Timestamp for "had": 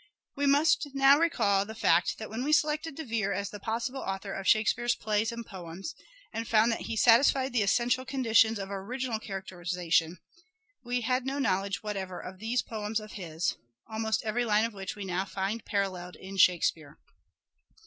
11.01-11.27